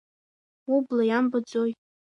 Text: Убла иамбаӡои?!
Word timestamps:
Убла 0.73 1.03
иамбаӡои?! 1.05 1.71